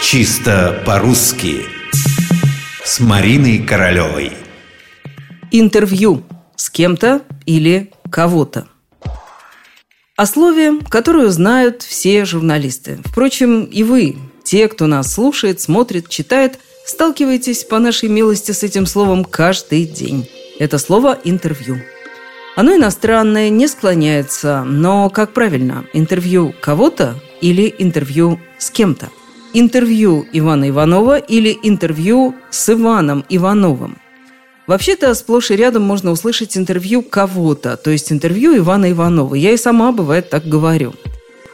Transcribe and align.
Чисто 0.00 0.82
по-русски. 0.86 1.66
С 2.84 3.00
Мариной 3.00 3.58
Королевой. 3.58 4.32
Интервью 5.50 6.22
с 6.56 6.70
кем-то 6.70 7.22
или 7.46 7.90
кого-то. 8.10 8.68
О 10.16 10.26
слове, 10.26 10.80
которое 10.88 11.28
знают 11.28 11.82
все 11.82 12.24
журналисты. 12.24 13.00
Впрочем, 13.04 13.64
и 13.64 13.82
вы, 13.82 14.16
те, 14.44 14.68
кто 14.68 14.86
нас 14.86 15.12
слушает, 15.12 15.60
смотрит, 15.60 16.08
читает 16.08 16.58
Сталкиваетесь 16.86 17.64
по 17.64 17.78
нашей 17.78 18.08
милости 18.08 18.52
с 18.52 18.62
этим 18.62 18.86
словом 18.86 19.22
каждый 19.22 19.84
день. 19.84 20.26
Это 20.58 20.78
слово 20.78 21.18
«интервью» 21.22 21.76
Оно 22.56 22.74
иностранное, 22.74 23.50
не 23.50 23.68
склоняется, 23.68 24.64
но 24.64 25.10
как 25.10 25.32
правильно, 25.32 25.84
интервью 25.92 26.54
кого-то 26.60 27.14
или 27.40 27.72
интервью 27.78 28.40
с 28.58 28.70
кем-то? 28.70 29.10
Интервью 29.54 30.26
Ивана 30.32 30.68
Иванова 30.68 31.18
или 31.18 31.56
интервью 31.62 32.34
с 32.50 32.72
Иваном 32.72 33.24
Ивановым? 33.28 33.98
Вообще-то 34.66 35.14
сплошь 35.14 35.50
и 35.50 35.56
рядом 35.56 35.82
можно 35.82 36.10
услышать 36.10 36.56
интервью 36.56 37.02
кого-то, 37.02 37.76
то 37.76 37.90
есть 37.90 38.12
интервью 38.12 38.56
Ивана 38.56 38.90
Иванова. 38.90 39.34
Я 39.34 39.52
и 39.52 39.56
сама, 39.56 39.92
бывает, 39.92 40.28
так 40.28 40.44
говорю. 40.44 40.94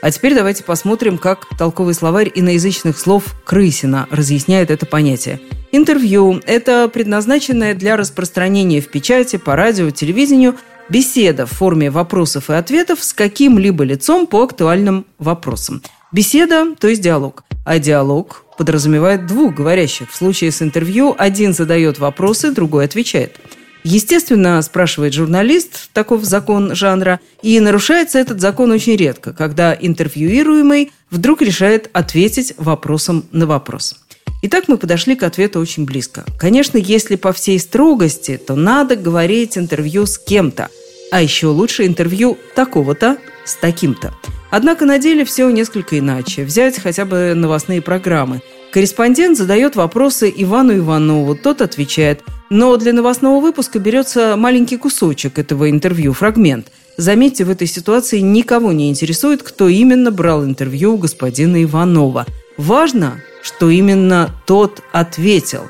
А 0.02 0.10
теперь 0.10 0.34
давайте 0.34 0.64
посмотрим, 0.64 1.18
как 1.18 1.46
толковый 1.56 1.94
словарь 1.94 2.30
иноязычных 2.34 2.98
слов 2.98 3.36
Крысина 3.44 4.08
разъясняет 4.10 4.70
это 4.70 4.86
понятие. 4.86 5.40
Интервью– 5.70 6.40
это 6.46 6.88
предназначенное 6.88 7.74
для 7.74 7.96
распространения 7.96 8.80
в 8.80 8.88
печати, 8.88 9.36
по 9.36 9.54
радио, 9.56 9.90
телевидению– 9.90 10.56
Беседа 10.88 11.46
в 11.46 11.50
форме 11.50 11.90
вопросов 11.90 12.50
и 12.50 12.54
ответов 12.54 13.02
с 13.02 13.14
каким-либо 13.14 13.84
лицом 13.84 14.26
по 14.26 14.42
актуальным 14.42 15.06
вопросам. 15.18 15.82
Беседа, 16.12 16.74
то 16.78 16.88
есть 16.88 17.00
диалог. 17.00 17.43
А 17.64 17.78
диалог 17.78 18.44
подразумевает 18.58 19.26
двух 19.26 19.54
говорящих. 19.54 20.10
В 20.10 20.16
случае 20.16 20.52
с 20.52 20.62
интервью 20.62 21.14
один 21.18 21.54
задает 21.54 21.98
вопросы, 21.98 22.50
другой 22.50 22.84
отвечает. 22.84 23.40
Естественно, 23.84 24.62
спрашивает 24.62 25.12
журналист, 25.12 25.90
таков 25.92 26.24
закон 26.24 26.74
жанра, 26.74 27.20
и 27.42 27.60
нарушается 27.60 28.18
этот 28.18 28.40
закон 28.40 28.70
очень 28.70 28.96
редко, 28.96 29.34
когда 29.34 29.76
интервьюируемый 29.78 30.92
вдруг 31.10 31.42
решает 31.42 31.90
ответить 31.92 32.54
вопросом 32.56 33.26
на 33.30 33.46
вопрос. 33.46 33.96
Итак, 34.42 34.64
мы 34.68 34.78
подошли 34.78 35.16
к 35.16 35.22
ответу 35.22 35.60
очень 35.60 35.84
близко. 35.84 36.24
Конечно, 36.38 36.78
если 36.78 37.16
по 37.16 37.32
всей 37.32 37.58
строгости, 37.58 38.38
то 38.38 38.54
надо 38.54 38.96
говорить 38.96 39.58
интервью 39.58 40.06
с 40.06 40.18
кем-то. 40.18 40.68
А 41.10 41.20
еще 41.20 41.48
лучше 41.48 41.86
интервью 41.86 42.38
такого-то 42.54 43.18
с 43.44 43.54
таким-то. 43.56 44.14
Однако 44.56 44.86
на 44.86 44.98
деле 45.00 45.24
все 45.24 45.50
несколько 45.50 45.98
иначе. 45.98 46.44
Взять 46.44 46.78
хотя 46.78 47.04
бы 47.04 47.32
новостные 47.34 47.82
программы. 47.82 48.40
Корреспондент 48.70 49.36
задает 49.36 49.74
вопросы 49.74 50.32
Ивану 50.32 50.78
Иванову, 50.78 51.34
тот 51.34 51.60
отвечает. 51.60 52.22
Но 52.50 52.76
для 52.76 52.92
новостного 52.92 53.40
выпуска 53.40 53.80
берется 53.80 54.36
маленький 54.36 54.76
кусочек 54.76 55.40
этого 55.40 55.68
интервью, 55.68 56.12
фрагмент. 56.12 56.70
Заметьте, 56.96 57.44
в 57.44 57.50
этой 57.50 57.66
ситуации 57.66 58.20
никого 58.20 58.70
не 58.70 58.90
интересует, 58.90 59.42
кто 59.42 59.66
именно 59.66 60.12
брал 60.12 60.44
интервью 60.44 60.94
у 60.94 60.98
господина 60.98 61.60
Иванова. 61.60 62.24
Важно, 62.56 63.20
что 63.42 63.70
именно 63.70 64.30
тот 64.46 64.84
ответил. 64.92 65.62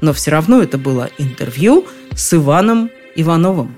Но 0.00 0.12
все 0.12 0.30
равно 0.30 0.62
это 0.62 0.78
было 0.78 1.10
интервью 1.18 1.86
с 2.14 2.32
Иваном 2.34 2.88
Ивановым. 3.16 3.74